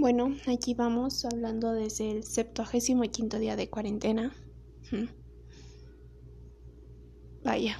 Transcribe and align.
Bueno, 0.00 0.34
aquí 0.46 0.72
vamos 0.72 1.26
hablando 1.26 1.74
desde 1.74 2.10
el 2.10 2.24
septuagésimo 2.24 3.02
quinto 3.02 3.38
día 3.38 3.54
de 3.54 3.68
cuarentena. 3.68 4.34
Vaya, 7.44 7.78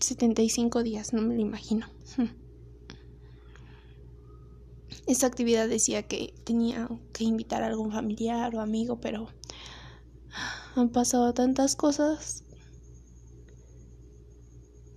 75 0.00 0.82
días, 0.82 1.12
no 1.12 1.22
me 1.22 1.36
lo 1.36 1.40
imagino. 1.40 1.86
Esta 5.06 5.28
actividad 5.28 5.68
decía 5.68 6.02
que 6.08 6.34
tenía 6.42 6.88
que 7.12 7.22
invitar 7.22 7.62
a 7.62 7.66
algún 7.66 7.92
familiar 7.92 8.52
o 8.56 8.60
amigo, 8.60 8.98
pero 9.00 9.28
han 10.74 10.88
pasado 10.90 11.32
tantas 11.34 11.76
cosas 11.76 12.42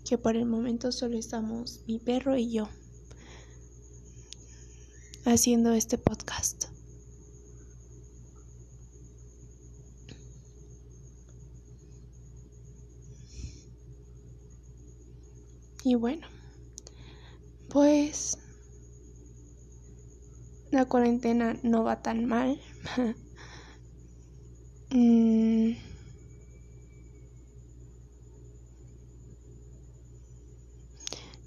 que 0.04 0.18
por 0.18 0.36
el 0.36 0.48
momento 0.48 0.92
solo 0.92 1.20
estamos 1.20 1.84
mi 1.86 2.00
perro 2.00 2.36
y 2.36 2.52
yo 2.52 2.68
haciendo 5.26 5.74
este 5.74 5.98
podcast. 5.98 6.66
Y 15.84 15.94
bueno, 15.94 16.28
pues 17.70 18.40
la 20.72 20.86
cuarentena 20.86 21.58
no 21.62 21.84
va 21.84 22.02
tan 22.02 22.26
mal. 22.26 22.60
Mm. 24.92 25.76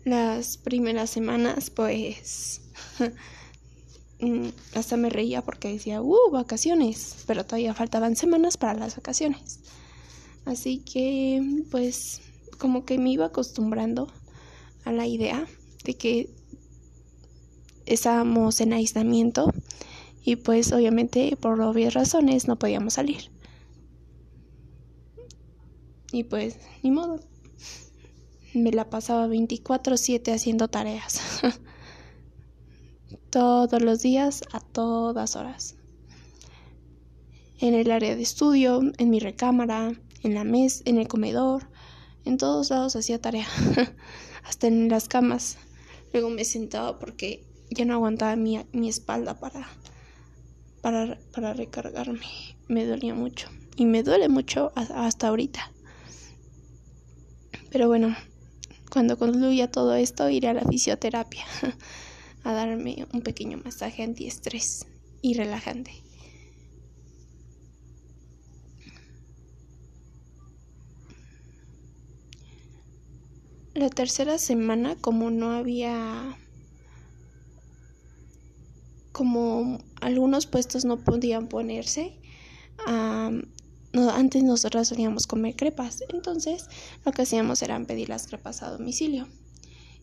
Las 0.05 0.59
primeras 0.59 1.09
semanas, 1.09 1.71
pues 1.71 2.61
hasta 4.75 4.97
me 4.97 5.11
reía 5.11 5.43
porque 5.43 5.73
decía, 5.73 6.03
uh, 6.03 6.31
vacaciones, 6.31 7.17
pero 7.27 7.45
todavía 7.45 7.75
faltaban 7.75 8.17
semanas 8.17 8.57
para 8.57 8.75
las 8.75 8.97
vacaciones. 8.97 9.61
Así 10.45 10.79
que, 10.79 11.65
pues, 11.71 12.21
como 12.59 12.85
que 12.85 12.99
me 12.99 13.11
iba 13.11 13.27
acostumbrando 13.27 14.09
a 14.85 14.93
la 14.93 15.07
idea 15.07 15.47
de 15.85 15.97
que 15.97 16.31
estábamos 17.87 18.61
en 18.61 18.73
aislamiento 18.73 19.53
y 20.25 20.37
pues 20.37 20.73
obviamente 20.73 21.37
por 21.41 21.61
obvias 21.61 21.95
razones 21.95 22.49
no 22.49 22.59
podíamos 22.59 22.95
salir. 22.95 23.31
Y 26.13 26.25
pues, 26.25 26.59
ni 26.83 26.91
modo. 26.91 27.21
Me 28.55 28.73
la 28.73 28.89
pasaba 28.89 29.27
24/7 29.27 30.33
haciendo 30.33 30.69
tareas. 30.69 31.21
todos 33.31 33.83
los 33.83 34.01
días, 34.01 34.43
a 34.53 34.61
todas 34.61 35.37
horas. 35.37 35.77
En 37.61 37.75
el 37.75 37.91
área 37.91 38.15
de 38.15 38.23
estudio, 38.23 38.81
en 38.99 39.11
mi 39.11 39.21
recámara, 39.21 39.93
en 40.23 40.35
la 40.35 40.45
mesa, 40.45 40.83
en 40.87 40.99
el 40.99 41.09
comedor, 41.09 41.69
en 42.25 42.37
todos 42.39 42.71
lados 42.71 42.97
hacía 42.97 43.21
tarea, 43.21 43.47
hasta 44.45 44.67
en 44.67 44.89
las 44.89 45.09
camas. 45.09 45.59
Luego 46.13 46.31
me 46.31 46.45
sentaba 46.45 46.99
porque 46.99 47.45
ya 47.71 47.85
no 47.85 47.95
aguantaba 47.95 48.37
mi, 48.37 48.61
mi 48.73 48.89
espalda 48.89 49.39
para, 49.39 49.69
para, 50.81 51.19
para 51.33 51.53
recargarme. 51.53 52.27
Me 52.69 52.87
dolía 52.87 53.15
mucho 53.15 53.49
y 53.77 53.87
me 53.87 54.03
duele 54.03 54.29
mucho 54.29 54.73
hasta 54.75 55.29
ahorita. 55.29 55.71
Pero 57.71 57.89
bueno, 57.89 58.17
cuando 58.91 59.19
concluya 59.19 59.71
todo 59.71 59.95
esto 59.95 60.29
iré 60.31 60.49
a 60.49 60.55
la 60.55 60.65
fisioterapia. 60.65 61.45
a 62.49 62.55
darme 62.55 63.07
un 63.13 63.21
pequeño 63.21 63.59
masaje 63.63 64.03
antiestrés 64.03 64.87
y 65.21 65.35
relajante. 65.35 65.93
La 73.75 73.91
tercera 73.91 74.39
semana, 74.39 74.97
como 74.97 75.31
no 75.31 75.51
había, 75.51 76.39
como 79.13 79.85
algunos 80.01 80.47
puestos 80.47 80.87
no 80.87 81.05
podían 81.05 81.49
ponerse, 81.49 82.19
antes 82.87 84.43
nosotros 84.43 84.89
solíamos 84.89 85.27
comer 85.27 85.55
crepas, 85.55 86.03
entonces 86.09 86.67
lo 87.05 87.13
que 87.13 87.23
hacíamos 87.23 87.61
era 87.61 87.79
pedir 87.85 88.09
las 88.09 88.27
crepas 88.27 88.63
a 88.63 88.71
domicilio. 88.71 89.29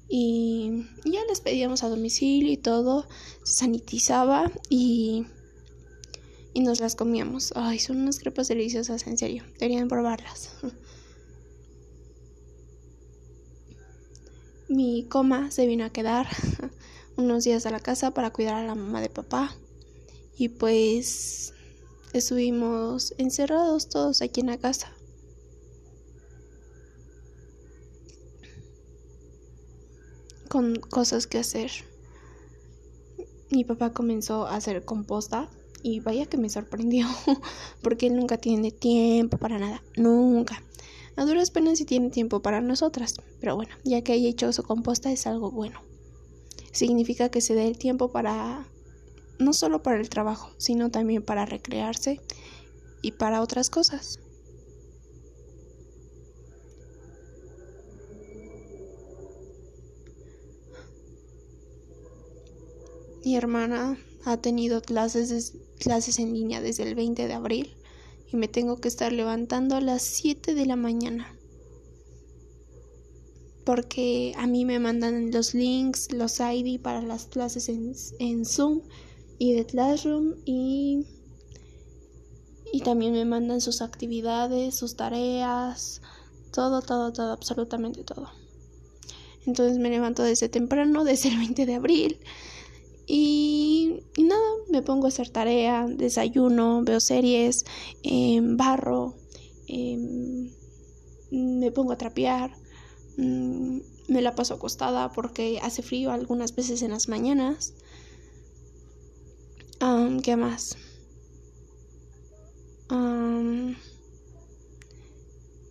Y, 0.07 0.85
ya 1.03 1.21
les 1.27 1.41
pedíamos 1.41 1.83
a 1.83 1.89
domicilio 1.89 2.51
y 2.51 2.57
todo, 2.57 3.07
se 3.43 3.53
sanitizaba 3.53 4.51
y, 4.69 5.25
y 6.53 6.61
nos 6.61 6.79
las 6.79 6.95
comíamos. 6.95 7.53
Ay, 7.55 7.79
son 7.79 8.01
unas 8.01 8.19
crepas 8.19 8.47
deliciosas, 8.47 9.07
en 9.07 9.17
serio, 9.17 9.43
deberían 9.59 9.87
probarlas. 9.87 10.51
Mi 14.67 15.05
coma 15.07 15.51
se 15.51 15.67
vino 15.67 15.85
a 15.85 15.91
quedar 15.91 16.27
unos 17.17 17.43
días 17.43 17.65
a 17.65 17.71
la 17.71 17.79
casa 17.79 18.11
para 18.11 18.31
cuidar 18.31 18.55
a 18.55 18.65
la 18.65 18.75
mamá 18.75 19.01
de 19.01 19.09
papá. 19.09 19.55
Y 20.37 20.49
pues 20.49 21.53
estuvimos 22.13 23.13
encerrados 23.17 23.89
todos 23.89 24.21
aquí 24.21 24.41
en 24.41 24.47
la 24.47 24.57
casa. 24.57 24.94
Con 30.55 30.77
cosas 30.77 31.27
que 31.27 31.37
hacer. 31.37 31.69
Mi 33.51 33.65
papá 33.65 33.91
comenzó 33.91 34.47
a 34.47 34.55
hacer 34.55 34.85
composta 34.85 35.49
y 35.83 35.99
vaya 35.99 36.27
que 36.27 36.37
me 36.37 36.49
sorprendió 36.49 37.07
porque 37.83 38.07
él 38.07 38.15
nunca 38.15 38.37
tiene 38.37 38.71
tiempo 38.71 39.37
para 39.37 39.59
nada, 39.59 39.83
nunca. 39.97 40.63
A 41.17 41.25
duras 41.25 41.51
penas 41.51 41.77
sí 41.77 41.83
tiene 41.83 42.09
tiempo 42.09 42.41
para 42.41 42.61
nosotras, 42.61 43.15
pero 43.41 43.57
bueno, 43.57 43.75
ya 43.83 44.01
que 44.01 44.13
haya 44.13 44.29
hecho 44.29 44.53
su 44.53 44.63
composta 44.63 45.11
es 45.11 45.27
algo 45.27 45.51
bueno. 45.51 45.81
Significa 46.71 47.27
que 47.27 47.41
se 47.41 47.53
dé 47.53 47.67
el 47.67 47.77
tiempo 47.77 48.13
para 48.13 48.65
no 49.37 49.51
solo 49.51 49.83
para 49.83 49.99
el 49.99 50.07
trabajo, 50.07 50.51
sino 50.57 50.89
también 50.89 51.21
para 51.21 51.45
recrearse 51.45 52.21
y 53.01 53.11
para 53.11 53.41
otras 53.41 53.69
cosas. 53.69 54.21
Mi 63.25 63.35
hermana 63.35 63.97
ha 64.23 64.37
tenido 64.37 64.83
clases, 64.83 65.53
clases 65.79 66.19
en 66.19 66.31
línea 66.31 66.61
desde 66.61 66.83
el 66.83 66.93
20 66.93 67.27
de 67.27 67.33
abril 67.33 67.75
y 68.31 68.37
me 68.37 68.47
tengo 68.47 68.77
que 68.77 68.87
estar 68.87 69.11
levantando 69.11 69.75
a 69.75 69.81
las 69.81 70.03
7 70.03 70.53
de 70.53 70.67
la 70.67 70.75
mañana. 70.75 71.35
Porque 73.65 74.33
a 74.37 74.45
mí 74.45 74.63
me 74.63 74.77
mandan 74.77 75.31
los 75.31 75.55
links, 75.55 76.11
los 76.11 76.39
ID 76.39 76.79
para 76.79 77.01
las 77.01 77.25
clases 77.25 77.67
en, 77.67 77.95
en 78.19 78.45
Zoom 78.45 78.81
y 79.39 79.53
de 79.53 79.65
Classroom 79.65 80.35
y, 80.45 81.07
y 82.71 82.81
también 82.81 83.13
me 83.13 83.25
mandan 83.25 83.59
sus 83.59 83.81
actividades, 83.81 84.75
sus 84.75 84.95
tareas, 84.95 85.99
todo, 86.53 86.83
todo, 86.83 87.11
todo, 87.11 87.31
absolutamente 87.31 88.03
todo. 88.03 88.29
Entonces 89.47 89.79
me 89.79 89.89
levanto 89.89 90.21
desde 90.21 90.47
temprano, 90.47 91.03
desde 91.03 91.29
el 91.29 91.37
20 91.39 91.65
de 91.65 91.73
abril 91.73 92.19
y, 93.07 94.01
nada, 94.17 94.49
me 94.69 94.81
pongo 94.81 95.05
a 95.05 95.09
hacer 95.09 95.29
tarea, 95.29 95.85
desayuno, 95.87 96.83
veo 96.83 96.99
series, 96.99 97.65
em, 98.03 98.57
barro, 98.57 99.15
em, 99.67 100.51
me 101.31 101.71
pongo 101.71 101.91
a 101.93 101.97
trapear, 101.97 102.51
mm, 103.17 103.79
me 104.07 104.21
la 104.21 104.35
paso 104.35 104.55
acostada 104.55 105.11
porque 105.11 105.59
hace 105.61 105.81
frío 105.81 106.11
algunas 106.11 106.55
veces 106.55 106.81
en 106.81 106.91
las 106.91 107.07
mañanas. 107.09 107.73
¿Qué 110.23 110.35
más? 110.35 110.77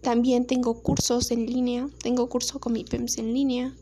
también 0.02 0.46
tengo 0.46 0.82
cursos 0.82 1.30
en 1.30 1.46
línea, 1.46 1.88
tengo 2.02 2.28
curso 2.28 2.60
con 2.60 2.74
mi 2.74 2.84
PEMS 2.84 3.18
en 3.18 3.34
línea. 3.34 3.74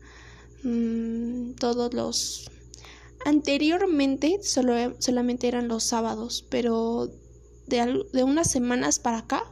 Mm, 0.63 1.53
todos 1.59 1.93
los 1.93 2.49
Anteriormente 3.25 4.39
solo, 4.43 4.73
solamente 4.99 5.47
eran 5.47 5.67
los 5.67 5.83
sábados, 5.83 6.45
pero 6.49 7.09
de, 7.67 8.03
de 8.11 8.23
unas 8.23 8.51
semanas 8.51 8.99
para 8.99 9.19
acá 9.19 9.43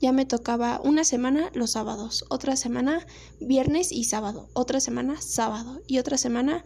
ya 0.00 0.12
me 0.12 0.26
tocaba 0.26 0.80
una 0.84 1.02
semana 1.04 1.50
los 1.54 1.72
sábados, 1.72 2.24
otra 2.28 2.56
semana 2.56 3.06
viernes 3.40 3.90
y 3.90 4.04
sábado, 4.04 4.48
otra 4.52 4.80
semana 4.80 5.20
sábado 5.20 5.82
y 5.86 5.98
otra 5.98 6.16
semana 6.18 6.64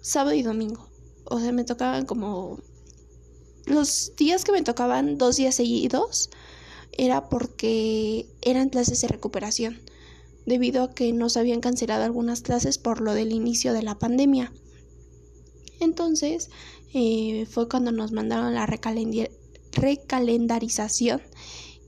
sábado 0.00 0.34
y 0.34 0.42
domingo. 0.42 0.88
O 1.24 1.40
sea, 1.40 1.52
me 1.52 1.64
tocaban 1.64 2.06
como 2.06 2.60
los 3.66 4.12
días 4.16 4.44
que 4.44 4.52
me 4.52 4.62
tocaban 4.62 5.18
dos 5.18 5.36
días 5.36 5.54
seguidos 5.54 6.30
era 6.92 7.28
porque 7.28 8.28
eran 8.42 8.68
clases 8.68 9.00
de 9.00 9.08
recuperación, 9.08 9.80
debido 10.46 10.84
a 10.84 10.94
que 10.94 11.12
nos 11.12 11.36
habían 11.36 11.60
cancelado 11.60 12.04
algunas 12.04 12.42
clases 12.42 12.78
por 12.78 13.00
lo 13.00 13.14
del 13.14 13.32
inicio 13.32 13.72
de 13.72 13.82
la 13.82 13.98
pandemia. 13.98 14.52
Entonces 15.80 16.50
eh, 16.92 17.46
fue 17.50 17.68
cuando 17.68 17.92
nos 17.92 18.12
mandaron 18.12 18.54
la 18.54 18.66
recalendarización 18.66 21.22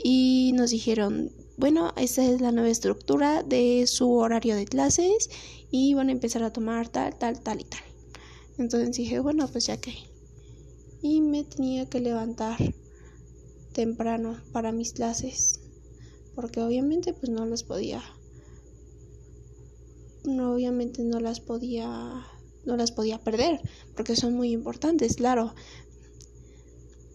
y 0.03 0.53
nos 0.55 0.71
dijeron, 0.71 1.33
bueno, 1.57 1.93
esta 1.97 2.25
es 2.25 2.41
la 2.41 2.53
nueva 2.53 2.69
estructura 2.69 3.43
de 3.43 3.87
su 3.87 4.13
horario 4.13 4.57
de 4.57 4.67
clases 4.67 5.31
y 5.71 5.95
van 5.95 6.09
a 6.09 6.13
empezar 6.13 6.43
a 6.43 6.53
tomar 6.53 6.89
tal, 6.89 7.17
tal, 7.17 7.41
tal 7.41 7.61
y 7.61 7.65
tal. 7.65 7.81
Entonces 8.59 8.97
dije, 8.97 9.21
bueno, 9.21 9.49
pues 9.49 9.67
ya 9.67 9.79
que. 9.79 9.95
Y 11.03 11.21
me 11.21 11.45
tenía 11.45 11.89
que 11.89 12.01
levantar 12.01 12.59
temprano 13.73 14.41
para 14.53 14.73
mis 14.73 14.93
clases, 14.93 15.61
porque 16.35 16.61
obviamente 16.61 17.13
pues 17.13 17.31
no 17.31 17.47
las 17.47 17.63
podía. 17.63 18.03
No, 20.25 20.55
obviamente 20.55 21.05
no 21.05 21.21
las 21.21 21.41
podía 21.41 22.27
no 22.67 22.77
las 22.77 22.93
podía 22.93 23.19
perder, 23.19 23.61
porque 23.95 24.17
son 24.17 24.35
muy 24.35 24.53
importantes, 24.53 25.17
claro. 25.17 25.55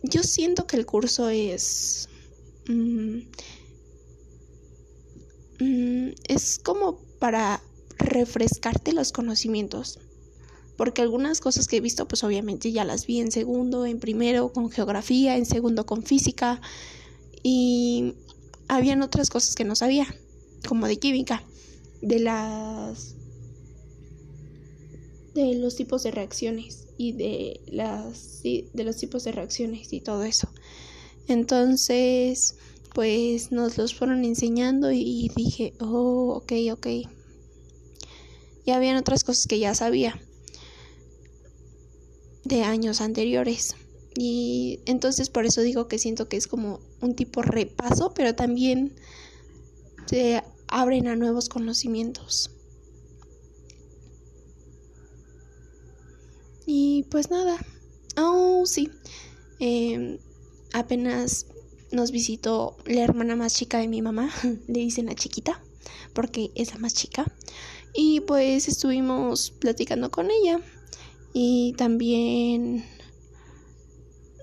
Yo 0.03 0.23
siento 0.23 0.65
que 0.65 0.77
el 0.77 0.85
curso 0.85 1.29
es 1.29 2.09
mm, 2.67 3.19
Mm, 5.61 6.13
es 6.27 6.57
como 6.57 6.97
para 7.19 7.61
refrescarte 7.99 8.93
los 8.93 9.11
conocimientos. 9.11 9.99
Porque 10.75 11.03
algunas 11.03 11.39
cosas 11.39 11.67
que 11.67 11.77
he 11.77 11.81
visto, 11.81 12.07
pues 12.07 12.23
obviamente 12.23 12.71
ya 12.71 12.83
las 12.83 13.05
vi 13.05 13.19
en 13.19 13.31
segundo, 13.31 13.85
en 13.85 13.99
primero 13.99 14.51
con 14.51 14.71
geografía, 14.71 15.37
en 15.37 15.45
segundo 15.45 15.85
con 15.85 16.01
física. 16.01 16.59
Y 17.43 18.15
habían 18.67 19.03
otras 19.03 19.29
cosas 19.29 19.53
que 19.53 19.63
no 19.63 19.75
sabía, 19.75 20.07
como 20.67 20.87
de 20.87 20.97
química, 20.97 21.43
de 22.01 22.19
las 22.19 23.15
de 25.33 25.55
los 25.55 25.75
tipos 25.75 26.03
de 26.03 26.11
reacciones 26.11 26.87
y 26.97 27.13
de 27.13 27.61
las 27.67 28.41
de 28.43 28.83
los 28.83 28.97
tipos 28.97 29.23
de 29.23 29.31
reacciones 29.31 29.93
y 29.93 30.01
todo 30.01 30.23
eso. 30.23 30.49
Entonces, 31.27 32.55
pues 32.93 33.51
nos 33.51 33.77
los 33.77 33.95
fueron 33.95 34.25
enseñando 34.25 34.91
y 34.91 35.31
dije, 35.35 35.73
oh, 35.79 36.41
ok, 36.41 36.53
ok. 36.73 36.87
Y 38.65 38.71
habían 38.71 38.97
otras 38.97 39.23
cosas 39.23 39.47
que 39.47 39.59
ya 39.59 39.73
sabía 39.73 40.19
de 42.43 42.63
años 42.63 43.01
anteriores. 43.01 43.75
Y 44.15 44.79
entonces 44.85 45.29
por 45.29 45.45
eso 45.45 45.61
digo 45.61 45.87
que 45.87 45.97
siento 45.97 46.27
que 46.27 46.37
es 46.37 46.47
como 46.47 46.79
un 46.99 47.15
tipo 47.15 47.41
repaso, 47.41 48.13
pero 48.13 48.35
también 48.35 48.93
se 50.05 50.43
abren 50.67 51.07
a 51.07 51.15
nuevos 51.15 51.47
conocimientos. 51.47 52.51
Y 56.73 57.03
pues 57.11 57.29
nada. 57.29 57.57
Oh, 58.15 58.63
sí. 58.65 58.89
Em, 59.59 60.19
apenas 60.71 61.47
nos 61.91 62.11
visitó 62.11 62.77
la 62.85 63.03
hermana 63.03 63.35
más 63.35 63.53
chica 63.53 63.79
de 63.79 63.89
mi 63.89 64.01
mamá, 64.01 64.31
le 64.69 64.79
dicen 64.79 65.07
la 65.07 65.15
chiquita, 65.15 65.61
porque 66.13 66.49
es 66.55 66.73
la 66.73 66.79
más 66.79 66.93
chica. 66.93 67.29
Y 67.93 68.21
pues 68.21 68.69
estuvimos 68.69 69.51
platicando 69.51 70.11
con 70.11 70.31
ella. 70.31 70.61
Y 71.33 71.73
también 71.77 72.85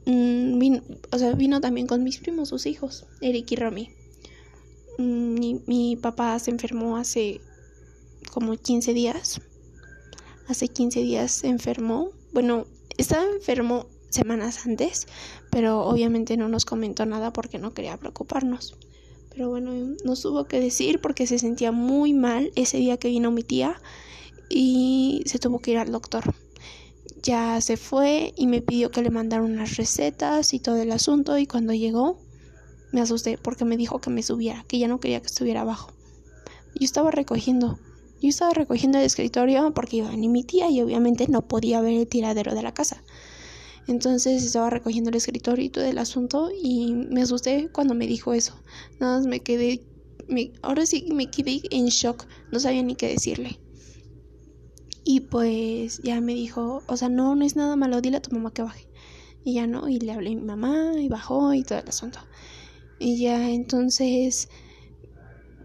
mm, 0.04 0.58
vino, 0.58 0.82
o 1.10 1.18
sea, 1.18 1.32
vino 1.32 1.62
también 1.62 1.86
con 1.86 2.04
mis 2.04 2.18
primos, 2.18 2.50
sus 2.50 2.66
hijos, 2.66 3.06
Eric 3.22 3.52
y 3.52 3.56
Romy. 3.56 3.90
Mm, 4.98 5.62
mi, 5.66 5.96
papá 5.96 6.38
se 6.40 6.50
enfermó 6.50 6.98
hace 6.98 7.40
como 8.30 8.54
15 8.54 8.92
días. 8.92 9.40
Hace 10.46 10.68
15 10.68 11.00
días 11.00 11.32
se 11.32 11.48
enfermó. 11.48 12.17
Bueno, 12.32 12.66
estaba 12.96 13.24
enfermo 13.24 13.86
semanas 14.10 14.66
antes, 14.66 15.06
pero 15.50 15.80
obviamente 15.82 16.36
no 16.36 16.48
nos 16.48 16.64
comentó 16.64 17.06
nada 17.06 17.32
porque 17.32 17.58
no 17.58 17.74
quería 17.74 17.96
preocuparnos. 17.96 18.76
Pero 19.30 19.50
bueno, 19.50 19.72
nos 20.04 20.22
tuvo 20.22 20.46
que 20.46 20.60
decir 20.60 21.00
porque 21.00 21.26
se 21.26 21.38
sentía 21.38 21.72
muy 21.72 22.12
mal 22.12 22.50
ese 22.56 22.78
día 22.78 22.96
que 22.96 23.08
vino 23.08 23.30
mi 23.30 23.42
tía 23.42 23.80
y 24.48 25.22
se 25.26 25.38
tuvo 25.38 25.60
que 25.60 25.72
ir 25.72 25.78
al 25.78 25.92
doctor. 25.92 26.34
Ya 27.22 27.60
se 27.60 27.76
fue 27.76 28.32
y 28.36 28.46
me 28.46 28.62
pidió 28.62 28.90
que 28.90 29.02
le 29.02 29.10
mandara 29.10 29.42
unas 29.42 29.76
recetas 29.76 30.54
y 30.54 30.60
todo 30.60 30.76
el 30.76 30.92
asunto 30.92 31.38
y 31.38 31.46
cuando 31.46 31.72
llegó 31.72 32.18
me 32.92 33.00
asusté 33.00 33.38
porque 33.38 33.64
me 33.64 33.76
dijo 33.76 34.00
que 34.00 34.10
me 34.10 34.22
subiera, 34.22 34.64
que 34.66 34.78
ya 34.78 34.88
no 34.88 35.00
quería 35.00 35.20
que 35.20 35.26
estuviera 35.26 35.60
abajo. 35.60 35.92
Yo 36.74 36.84
estaba 36.84 37.10
recogiendo, 37.10 37.78
yo 38.20 38.28
estaba 38.28 38.52
recogiendo 38.52 38.98
el 38.98 39.04
escritorio 39.04 39.72
porque 39.74 39.98
iba 39.98 40.14
ni 40.16 40.28
mi 40.28 40.44
tía 40.44 40.70
y 40.70 40.80
obviamente 40.80 41.28
no 41.28 41.46
podía 41.46 41.80
ver 41.80 41.94
el 41.94 42.06
tiradero 42.06 42.54
de 42.54 42.62
la 42.62 42.74
casa. 42.74 43.02
Entonces 43.86 44.44
estaba 44.44 44.68
recogiendo 44.68 45.10
el 45.10 45.16
escritorio 45.16 45.64
y 45.64 45.70
todo 45.70 45.84
el 45.84 45.98
asunto 45.98 46.50
y 46.50 46.92
me 46.92 47.22
asusté 47.22 47.70
cuando 47.72 47.94
me 47.94 48.06
dijo 48.06 48.34
eso. 48.34 48.54
Nada 49.00 49.16
más 49.16 49.26
me 49.26 49.40
quedé, 49.40 49.82
me, 50.28 50.52
ahora 50.62 50.84
sí 50.84 51.06
me 51.10 51.30
quedé 51.30 51.62
en 51.70 51.86
shock, 51.86 52.26
no 52.52 52.60
sabía 52.60 52.82
ni 52.82 52.96
qué 52.96 53.08
decirle. 53.08 53.58
Y 55.04 55.20
pues 55.20 56.02
ya 56.02 56.20
me 56.20 56.34
dijo, 56.34 56.82
o 56.86 56.96
sea, 56.98 57.08
no, 57.08 57.34
no 57.34 57.46
es 57.46 57.56
nada 57.56 57.76
malo, 57.76 58.02
dile 58.02 58.18
a 58.18 58.22
tu 58.22 58.30
mamá 58.30 58.52
que 58.52 58.60
baje. 58.60 58.88
Y 59.42 59.54
ya 59.54 59.66
no, 59.66 59.88
y 59.88 59.98
le 59.98 60.12
hablé 60.12 60.32
a 60.32 60.34
mi 60.34 60.42
mamá 60.42 60.92
y 60.98 61.08
bajó 61.08 61.54
y 61.54 61.62
todo 61.62 61.78
el 61.78 61.88
asunto. 61.88 62.18
Y 62.98 63.18
ya 63.18 63.48
entonces, 63.48 64.50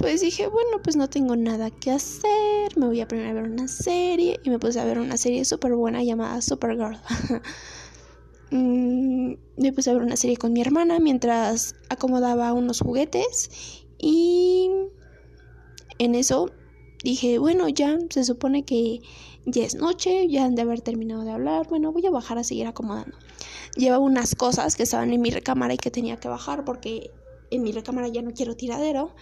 pues 0.03 0.19
dije, 0.19 0.47
bueno, 0.47 0.81
pues 0.83 0.97
no 0.97 1.09
tengo 1.09 1.37
nada 1.37 1.71
que 1.71 1.89
hacer, 1.89 2.75
me 2.75 2.87
voy 2.87 2.99
a 2.99 3.07
poner 3.07 3.25
a 3.27 3.33
ver 3.33 3.45
una 3.45 3.69
serie 3.69 4.37
y 4.43 4.49
me 4.49 4.59
puse 4.59 4.77
a 4.81 4.83
ver 4.83 4.99
una 4.99 5.15
serie 5.15 5.45
súper 5.45 5.75
buena 5.75 6.03
llamada 6.03 6.41
Supergirl. 6.41 6.99
mmm, 8.51 9.35
me 9.57 9.71
puse 9.71 9.89
a 9.89 9.93
ver 9.93 10.01
una 10.01 10.17
serie 10.17 10.35
con 10.35 10.51
mi 10.51 10.59
hermana 10.59 10.99
mientras 10.99 11.75
acomodaba 11.87 12.51
unos 12.51 12.81
juguetes 12.81 13.49
y 13.97 14.69
en 15.99 16.15
eso 16.15 16.51
dije, 17.01 17.37
bueno, 17.37 17.69
ya 17.69 17.97
se 18.09 18.25
supone 18.25 18.65
que 18.65 18.99
ya 19.45 19.63
es 19.63 19.73
noche, 19.73 20.27
ya 20.27 20.43
han 20.43 20.55
de 20.55 20.63
haber 20.63 20.81
terminado 20.81 21.23
de 21.23 21.31
hablar, 21.31 21.65
bueno, 21.69 21.93
voy 21.93 22.05
a 22.05 22.11
bajar 22.11 22.37
a 22.37 22.43
seguir 22.43 22.67
acomodando. 22.67 23.17
Lleva 23.77 23.99
unas 23.99 24.35
cosas 24.35 24.75
que 24.75 24.83
estaban 24.83 25.13
en 25.13 25.21
mi 25.21 25.29
recámara 25.29 25.73
y 25.73 25.77
que 25.77 25.91
tenía 25.91 26.17
que 26.17 26.27
bajar 26.27 26.65
porque 26.65 27.11
en 27.51 27.63
mi 27.63 27.71
recámara 27.71 28.09
ya 28.09 28.21
no 28.21 28.31
quiero 28.31 28.57
tiradero, 28.57 29.15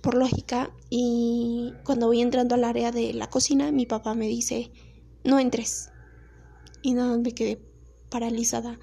por 0.00 0.14
lógica, 0.14 0.70
y 0.88 1.72
cuando 1.84 2.06
voy 2.06 2.20
entrando 2.20 2.54
al 2.54 2.64
área 2.64 2.90
de 2.90 3.12
la 3.12 3.28
cocina, 3.28 3.72
mi 3.72 3.86
papá 3.86 4.14
me 4.14 4.28
dice, 4.28 4.70
no 5.24 5.38
entres. 5.38 5.90
Y 6.82 6.94
nada, 6.94 7.16
me 7.18 7.32
quedé 7.32 7.60
paralizada. 8.08 8.78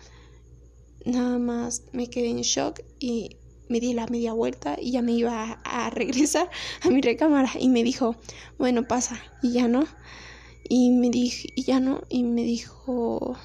Nada 1.05 1.38
más 1.38 1.83
me 1.93 2.09
quedé 2.09 2.29
en 2.29 2.41
shock 2.41 2.81
y 3.00 3.38
me 3.69 3.79
di 3.79 3.93
la 3.93 4.07
media 4.07 4.33
vuelta 4.33 4.77
y 4.79 4.91
ya 4.91 5.01
me 5.01 5.13
iba 5.13 5.59
a, 5.63 5.89
regresar 5.91 6.50
a 6.81 6.89
mi 6.89 7.01
recámara 7.01 7.51
y 7.59 7.69
me 7.69 7.83
dijo, 7.83 8.15
bueno, 8.57 8.88
pasa 8.88 9.19
y 9.41 9.53
ya 9.53 9.67
no. 9.67 9.86
Y 10.69 10.91
me 10.91 11.09
dijo, 11.09 11.47
y 11.55 11.63
ya 11.63 11.79
no, 11.79 12.01
y 12.09 12.24
me 12.24 12.43
dijo, 12.43 13.38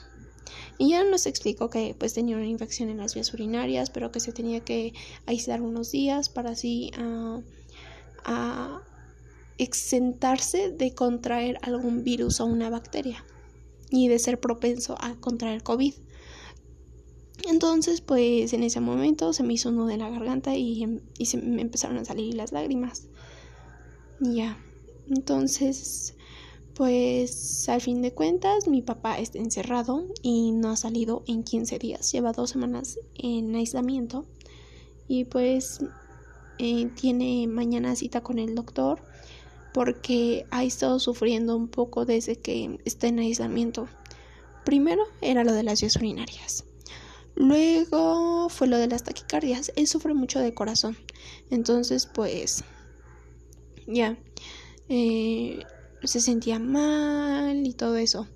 y 0.78 0.90
ya 0.90 1.04
nos 1.04 1.26
explicó 1.26 1.70
que 1.70 1.94
pues 1.96 2.14
tenía 2.14 2.36
una 2.36 2.46
infección 2.46 2.88
en 2.88 2.98
las 2.98 3.14
vías 3.14 3.32
urinarias, 3.32 3.90
pero 3.90 4.10
que 4.10 4.18
se 4.18 4.32
tenía 4.32 4.60
que 4.60 4.92
aislar 5.26 5.62
unos 5.62 5.92
días 5.92 6.28
para 6.28 6.50
así 6.50 6.90
ah, 6.96 7.40
a 8.24 8.82
exentarse 9.58 10.70
de 10.70 10.94
contraer 10.94 11.58
algún 11.62 12.04
virus 12.04 12.40
o 12.40 12.46
una 12.46 12.70
bacteria 12.70 13.24
y 13.90 14.08
de 14.08 14.18
ser 14.18 14.40
propenso 14.40 14.96
a 15.00 15.14
contraer 15.16 15.62
COVID. 15.62 15.94
Entonces, 17.48 18.00
pues 18.00 18.52
en 18.52 18.62
ese 18.62 18.80
momento 18.80 19.32
se 19.32 19.42
me 19.42 19.54
hizo 19.54 19.68
uno 19.68 19.86
de 19.86 19.96
la 19.96 20.08
garganta 20.08 20.54
y, 20.56 21.00
y 21.18 21.26
se 21.26 21.38
me 21.38 21.62
empezaron 21.62 21.98
a 21.98 22.04
salir 22.04 22.34
las 22.34 22.52
lágrimas. 22.52 23.08
Ya. 24.20 24.58
Entonces, 25.10 26.14
pues 26.74 27.68
al 27.68 27.80
fin 27.80 28.00
de 28.00 28.12
cuentas, 28.12 28.68
mi 28.68 28.80
papá 28.80 29.18
está 29.18 29.38
encerrado 29.38 30.06
y 30.22 30.52
no 30.52 30.70
ha 30.70 30.76
salido 30.76 31.22
en 31.26 31.42
15 31.42 31.78
días. 31.78 32.10
Lleva 32.12 32.32
dos 32.32 32.50
semanas 32.50 32.98
en 33.14 33.54
aislamiento. 33.54 34.24
Y 35.08 35.24
pues 35.24 35.80
eh, 36.58 36.88
tiene 36.94 37.46
mañana 37.48 37.96
cita 37.96 38.22
con 38.22 38.38
el 38.38 38.54
doctor 38.54 39.02
porque 39.72 40.46
ha 40.50 40.64
estado 40.64 40.98
sufriendo 40.98 41.56
un 41.56 41.68
poco 41.68 42.04
desde 42.04 42.36
que 42.36 42.78
está 42.84 43.06
en 43.08 43.18
aislamiento. 43.18 43.88
Primero 44.64 45.02
era 45.20 45.44
lo 45.44 45.52
de 45.52 45.62
las 45.62 45.80
vías 45.80 45.96
urinarias. 45.96 46.64
Luego 47.34 48.48
fue 48.48 48.66
lo 48.66 48.76
de 48.76 48.88
las 48.88 49.04
taquicardias. 49.04 49.72
Él 49.76 49.86
sufre 49.86 50.14
mucho 50.14 50.38
de 50.38 50.54
corazón. 50.54 50.96
Entonces, 51.50 52.06
pues, 52.06 52.62
ya, 53.86 54.18
eh, 54.88 55.60
se 56.04 56.20
sentía 56.20 56.58
mal 56.58 57.66
y 57.66 57.72
todo 57.72 57.96
eso. 57.96 58.26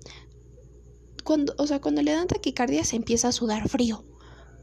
Cuando, 1.23 1.53
o 1.57 1.67
sea, 1.67 1.79
cuando 1.79 2.01
le 2.01 2.11
dan 2.11 2.27
taquicardia 2.27 2.83
se 2.83 2.95
empieza 2.95 3.27
a 3.27 3.33
sudar 3.33 3.69
frío. 3.69 4.03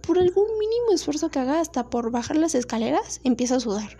Por 0.06 0.18
algún 0.18 0.58
mínimo 0.58 0.92
esfuerzo 0.92 1.30
que 1.30 1.38
haga, 1.38 1.60
hasta 1.60 1.88
por 1.90 2.10
bajar 2.10 2.36
las 2.36 2.54
escaleras, 2.54 3.20
empieza 3.24 3.56
a 3.56 3.60
sudar 3.60 3.96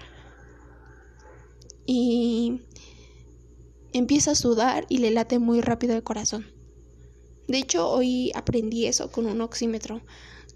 y 1.87 2.63
empieza 3.93 4.33
a 4.33 4.35
sudar 4.35 4.87
y 4.89 4.99
le 4.99 5.11
late 5.11 5.39
muy 5.39 5.61
rápido 5.61 5.95
el 5.95 6.03
corazón. 6.03 6.47
De 7.49 7.59
hecho, 7.59 7.89
hoy 7.91 8.33
aprendí 8.35 8.87
eso 8.87 9.11
con 9.11 9.27
un 9.27 9.41
oxímetro, 9.41 10.01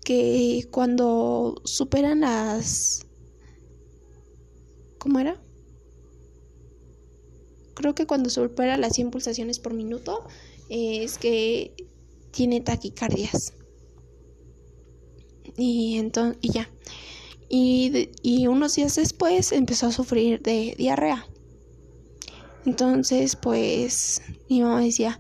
que 0.05 0.67
cuando 0.71 1.61
superan 1.65 2.21
las... 2.21 3.07
¿Cómo 4.99 5.21
era? 5.21 5.41
Creo 7.75 7.95
que 7.95 8.07
cuando 8.07 8.31
supera 8.31 8.77
las 8.77 8.95
100 8.95 9.11
pulsaciones 9.11 9.61
por 9.61 9.75
minuto 9.75 10.27
es 10.69 11.19
que 11.19 11.75
tiene 12.33 12.61
taquicardias. 12.61 13.53
Y, 15.57 15.99
entonces, 15.99 16.39
y 16.41 16.53
ya. 16.53 16.71
Y, 17.49 18.11
y 18.23 18.47
unos 18.47 18.75
días 18.75 18.95
después 18.97 19.53
empezó 19.53 19.87
a 19.87 19.93
sufrir 19.93 20.43
de 20.43 20.75
diarrea. 20.77 21.27
Entonces, 22.67 23.37
pues 23.37 24.21
mi 24.49 24.61
mamá 24.61 24.81
decía, 24.81 25.19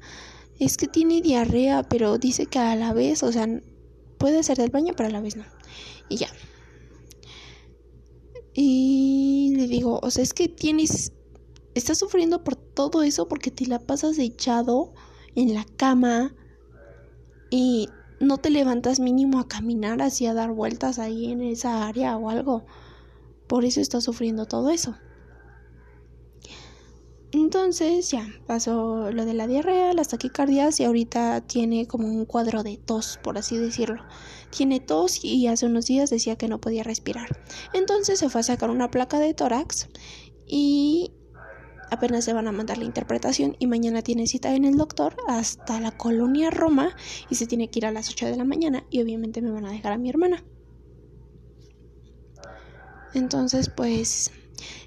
es 0.59 0.77
que 0.77 0.87
tiene 0.87 1.23
diarrea, 1.23 1.83
pero 1.85 2.19
dice 2.19 2.47
que 2.47 2.59
a 2.59 2.77
la 2.77 2.93
vez, 2.93 3.23
o 3.23 3.33
sea, 3.33 3.47
puede 4.19 4.43
ser 4.43 4.59
del 4.59 4.71
baño, 4.71 4.93
pero 4.97 5.09
a 5.09 5.13
la 5.13 5.21
vez 5.21 5.37
no. 5.37 5.45
Y 6.09 6.17
ya. 6.17 6.29
Y 8.53 9.55
le 9.57 9.69
digo, 9.69 10.01
o 10.03 10.11
sea, 10.11 10.23
es 10.23 10.35
que 10.35 10.49
tienes, 10.49 11.13
estás 11.75 11.99
sufriendo 11.99 12.43
por 12.43 12.57
todo 12.57 13.03
eso 13.03 13.29
porque 13.29 13.51
te 13.51 13.67
la 13.67 13.79
pasas 13.79 14.19
echado 14.19 14.93
en 15.37 15.55
la 15.55 15.65
cama 15.77 16.35
y 17.51 17.89
no 18.21 18.39
te 18.39 18.51
levantas 18.51 19.01
mínimo 19.01 19.39
a 19.39 19.49
caminar 19.49 20.03
así 20.03 20.27
a 20.27 20.35
dar 20.35 20.53
vueltas 20.53 20.99
ahí 20.99 21.31
en 21.31 21.43
esa 21.43 21.87
área 21.87 22.17
o 22.17 22.31
algo. 22.31 22.65
Por 23.47 23.65
eso 23.65 23.81
estás 23.81 24.05
sufriendo 24.05 24.47
todo 24.47 24.71
eso. 24.71 24.97
Entonces 27.31 28.11
ya 28.11 28.27
pasó 28.47 29.11
lo 29.13 29.27
de 29.27 29.35
la 29.35 29.47
diarrea, 29.47 29.93
las 29.93 30.09
taquicardias 30.09 30.81
y 30.81 30.85
ahorita 30.85 31.43
tiene 31.43 31.87
como 31.87 32.09
un 32.09 32.25
cuadro 32.25 32.63
de 32.63 32.79
tos, 32.79 33.19
por 33.23 33.37
así 33.37 33.59
decirlo. 33.59 34.03
Tiene 34.51 34.81
tos 34.81 35.23
y 35.23 35.47
hace 35.47 35.67
unos 35.67 35.87
días 35.87 36.09
decía 36.09 36.37
que 36.37 36.49
no 36.49 36.59
podía 36.59 36.85
respirar. 36.85 37.29
Entonces 37.75 38.19
se 38.19 38.31
fue 38.31 38.41
a 38.41 38.45
sacar 38.45 38.71
una 38.71 38.91
placa 38.91 39.19
de 39.19 39.35
tórax 39.35 39.89
y 40.47 41.13
apenas 41.90 42.25
se 42.25 42.33
van 42.33 42.49
a 42.49 42.52
mandar 42.52 42.78
la 42.78 42.85
interpretación 42.85 43.57
y 43.59 43.66
mañana 43.66 44.02
tiene 44.02 44.26
cita 44.26 44.54
en 44.54 44.64
el 44.64 44.76
doctor 44.76 45.16
hasta 45.26 45.80
la 45.80 45.90
colonia 45.92 46.50
Roma 46.50 46.95
y 47.30 47.37
se 47.37 47.47
tiene 47.47 47.71
que 47.71 47.80
ir 47.80 47.87
a 47.87 47.92
las 47.92 48.11
8 48.11 48.26
de 48.26 48.37
la 48.37 48.45
mañana 48.45 48.85
y 48.90 49.02
obviamente 49.02 49.42
me 49.42 49.50
van 49.50 49.66
a 49.66 49.73
dejar 49.73 49.92
a 49.92 49.99
mi 49.99 50.11
hermana. 50.11 50.45
Entonces 53.14 53.68
pues 53.68 54.30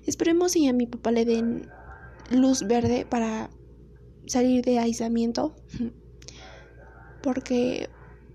esperemos 0.05 0.55
y 0.55 0.67
a 0.67 0.73
mi 0.73 0.85
papá 0.85 1.11
le 1.11 1.25
den 1.25 1.69
luz 2.29 2.63
verde 2.67 3.05
para 3.09 3.49
salir 4.25 4.63
de 4.63 4.79
aislamiento. 4.79 5.55
Porque 7.23 7.89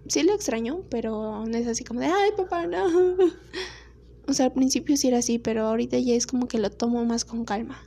sí 0.07 0.23
lo 0.23 0.35
extraño, 0.35 0.83
pero 0.91 1.45
no 1.47 1.57
es 1.57 1.67
así 1.67 1.83
como 1.83 2.01
de, 2.01 2.07
ay 2.07 2.31
papá, 2.37 2.67
no. 2.67 2.87
O 4.29 4.33
sea, 4.33 4.47
al 4.47 4.53
principio 4.53 4.97
sí 4.97 5.07
era 5.07 5.19
así, 5.19 5.39
pero 5.39 5.67
ahorita 5.67 6.01
ya 6.01 6.15
es 6.15 6.27
como 6.27 6.49
que 6.49 6.59
lo 6.59 6.69
tomo 6.71 7.05
más 7.05 7.25
con 7.25 7.45
calma. 7.45 7.87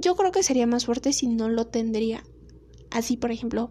Yo 0.00 0.16
creo 0.16 0.32
que 0.32 0.42
sería 0.42 0.66
más 0.66 0.86
fuerte 0.86 1.12
si 1.12 1.26
no 1.28 1.48
lo 1.48 1.66
tendría. 1.66 2.24
Así, 2.90 3.16
por 3.16 3.30
ejemplo, 3.30 3.70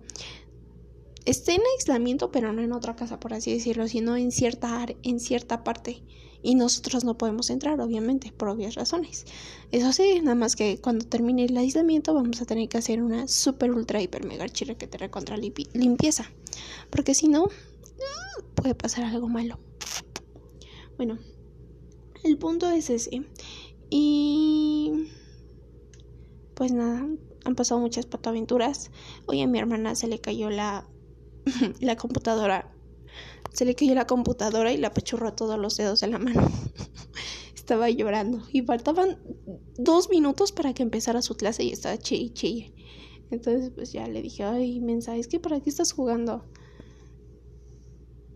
esté 1.26 1.54
en 1.54 1.62
aislamiento, 1.76 2.32
pero 2.32 2.54
no 2.54 2.62
en 2.62 2.72
otra 2.72 2.96
casa, 2.96 3.20
por 3.20 3.34
así 3.34 3.54
decirlo, 3.54 3.88
sino 3.88 4.16
en 4.16 4.32
cierta, 4.32 4.86
en 5.04 5.20
cierta 5.20 5.64
parte 5.64 6.04
y 6.42 6.56
nosotros 6.56 7.04
no 7.04 7.18
podemos 7.18 7.50
entrar, 7.50 7.80
obviamente, 7.82 8.32
por 8.32 8.50
obvias 8.50 8.76
razones. 8.76 9.26
Eso 9.72 9.92
sí, 9.92 10.22
nada 10.22 10.36
más 10.36 10.56
que 10.56 10.80
cuando 10.80 11.06
termine 11.06 11.46
el 11.46 11.58
aislamiento 11.58 12.14
vamos 12.14 12.42
a 12.42 12.46
tener 12.46 12.70
que 12.70 12.78
hacer 12.78 13.02
una 13.02 13.28
super 13.28 13.72
ultra 13.72 14.02
hiper 14.02 14.26
mega 14.26 14.46
te 14.48 15.10
contra 15.10 15.38
limpieza, 15.38 16.32
porque 16.90 17.14
si 17.14 17.28
no, 17.28 17.50
puede 18.56 18.76
pasar 18.76 19.04
algo 19.06 19.28
malo. 19.28 19.60
Bueno, 20.98 21.18
el 22.24 22.38
punto 22.38 22.70
es 22.70 22.90
ese. 22.90 23.24
Y 23.90 25.10
pues 26.60 26.74
nada, 26.74 27.08
han 27.46 27.56
pasado 27.56 27.80
muchas 27.80 28.06
patoaventuras. 28.06 28.92
Hoy 29.26 29.42
a 29.42 29.48
mi 29.48 29.58
hermana 29.58 29.96
se 29.96 30.08
le 30.08 30.20
cayó 30.20 30.52
la, 30.52 30.86
la 31.80 31.96
computadora 31.96 32.76
se 33.54 33.66
le 33.66 33.76
cayó 33.76 33.96
la 33.96 34.06
computadora 34.06 34.72
y 34.72 34.78
la 34.78 34.90
apachurró 34.90 35.34
todos 35.34 35.58
los 35.58 35.78
dedos 35.78 36.02
de 36.02 36.08
la 36.08 36.20
mano. 36.20 36.48
estaba 37.56 37.90
llorando 37.90 38.44
y 38.52 38.62
faltaban 38.62 39.18
dos 39.78 40.10
minutos 40.10 40.52
para 40.52 40.74
que 40.74 40.84
empezara 40.84 41.22
su 41.22 41.36
clase 41.36 41.64
y 41.64 41.72
estaba 41.72 41.98
chille 41.98 42.34
chille. 42.34 42.74
Entonces 43.32 43.72
pues 43.74 43.94
ya 43.94 44.08
le 44.08 44.22
dije, 44.22 44.44
ay, 44.44 44.82
mensaje, 44.82 45.20
es 45.20 45.28
que 45.28 45.40
para 45.40 45.62
qué 45.62 45.70
estás 45.70 45.94
jugando. 45.94 46.46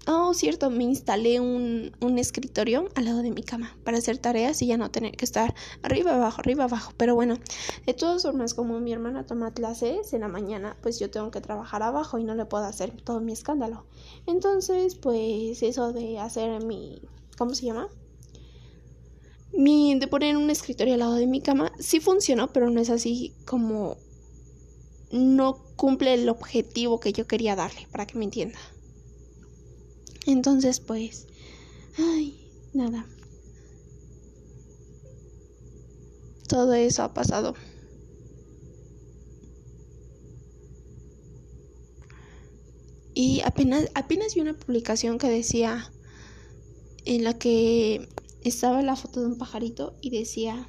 Oh, 0.05 0.33
cierto, 0.33 0.69
me 0.69 0.83
instalé 0.83 1.39
un, 1.39 1.95
un, 2.01 2.19
escritorio 2.19 2.89
al 2.95 3.05
lado 3.05 3.21
de 3.21 3.31
mi 3.31 3.41
cama 3.41 3.77
para 3.85 3.99
hacer 3.99 4.17
tareas 4.17 4.61
y 4.61 4.67
ya 4.67 4.75
no 4.75 4.91
tener 4.91 5.15
que 5.15 5.23
estar 5.23 5.55
arriba, 5.81 6.15
abajo, 6.15 6.41
arriba, 6.41 6.65
abajo. 6.65 6.91
Pero 6.97 7.15
bueno, 7.15 7.37
de 7.85 7.93
todas 7.93 8.23
formas, 8.23 8.53
como 8.53 8.81
mi 8.81 8.91
hermana 8.91 9.25
toma 9.25 9.53
clases 9.53 10.11
en 10.11 10.19
la 10.19 10.27
mañana, 10.27 10.75
pues 10.81 10.99
yo 10.99 11.09
tengo 11.09 11.31
que 11.31 11.39
trabajar 11.39 11.83
abajo 11.83 12.17
y 12.17 12.25
no 12.25 12.35
le 12.35 12.43
puedo 12.43 12.65
hacer 12.65 12.91
todo 13.01 13.21
mi 13.21 13.31
escándalo. 13.31 13.85
Entonces, 14.27 14.95
pues 14.95 15.63
eso 15.63 15.93
de 15.93 16.19
hacer 16.19 16.65
mi... 16.65 17.01
¿Cómo 17.37 17.55
se 17.55 17.65
llama? 17.65 17.87
Mi, 19.53 19.97
de 19.97 20.07
poner 20.07 20.35
un 20.35 20.49
escritorio 20.49 20.95
al 20.95 20.99
lado 20.99 21.15
de 21.15 21.27
mi 21.27 21.39
cama 21.39 21.71
sí 21.79 22.01
funcionó, 22.01 22.51
pero 22.51 22.69
no 22.69 22.81
es 22.81 22.89
así 22.89 23.33
como... 23.45 23.95
No 25.11 25.59
cumple 25.77 26.15
el 26.15 26.27
objetivo 26.27 26.99
que 26.99 27.13
yo 27.13 27.25
quería 27.25 27.55
darle, 27.55 27.87
para 27.91 28.05
que 28.05 28.17
me 28.17 28.25
entienda. 28.25 28.59
Entonces, 30.25 30.79
pues, 30.79 31.27
ay, 31.97 32.49
nada. 32.73 33.05
Todo 36.47 36.73
eso 36.73 37.03
ha 37.03 37.13
pasado. 37.13 37.55
Y 43.15 43.41
apenas, 43.41 43.89
apenas 43.93 44.33
vi 44.33 44.41
una 44.41 44.57
publicación 44.57 45.17
que 45.17 45.29
decía, 45.29 45.91
en 47.05 47.23
la 47.23 47.37
que 47.37 48.07
estaba 48.43 48.81
la 48.81 48.95
foto 48.95 49.19
de 49.19 49.27
un 49.27 49.37
pajarito 49.37 49.97
y 50.01 50.09
decía, 50.09 50.67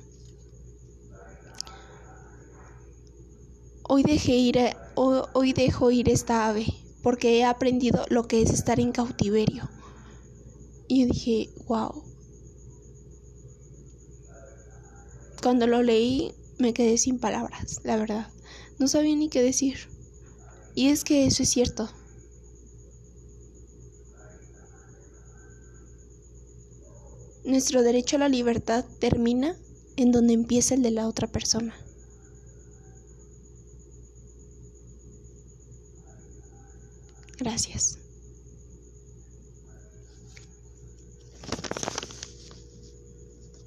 hoy 3.88 4.02
dejé 4.02 4.36
ir, 4.36 4.58
hoy, 4.94 5.22
hoy 5.32 5.52
dejo 5.52 5.90
ir 5.90 6.08
esta 6.08 6.48
ave 6.48 6.83
porque 7.04 7.36
he 7.36 7.44
aprendido 7.44 8.06
lo 8.08 8.26
que 8.26 8.40
es 8.40 8.50
estar 8.50 8.80
en 8.80 8.90
cautiverio. 8.90 9.68
Y 10.88 11.04
dije, 11.04 11.50
wow. 11.66 12.02
Cuando 15.42 15.66
lo 15.66 15.82
leí 15.82 16.32
me 16.58 16.72
quedé 16.72 16.96
sin 16.96 17.18
palabras, 17.18 17.80
la 17.84 17.98
verdad. 17.98 18.28
No 18.78 18.88
sabía 18.88 19.14
ni 19.14 19.28
qué 19.28 19.42
decir. 19.42 19.76
Y 20.74 20.88
es 20.88 21.04
que 21.04 21.26
eso 21.26 21.42
es 21.42 21.50
cierto. 21.50 21.90
Nuestro 27.44 27.82
derecho 27.82 28.16
a 28.16 28.20
la 28.20 28.30
libertad 28.30 28.86
termina 28.98 29.58
en 29.96 30.10
donde 30.10 30.32
empieza 30.32 30.74
el 30.74 30.82
de 30.82 30.90
la 30.90 31.06
otra 31.06 31.26
persona. 31.28 31.74
Gracias. 37.44 38.03